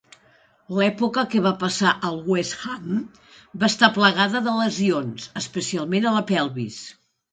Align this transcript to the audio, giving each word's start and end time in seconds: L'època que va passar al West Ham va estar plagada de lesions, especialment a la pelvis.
L'època 0.77 1.23
que 1.33 1.41
va 1.47 1.51
passar 1.63 1.91
al 2.09 2.17
West 2.31 2.63
Ham 2.77 2.87
va 3.65 3.69
estar 3.69 3.91
plagada 3.99 4.43
de 4.49 4.57
lesions, 4.61 5.29
especialment 5.43 6.09
a 6.13 6.19
la 6.21 6.25
pelvis. 6.33 6.81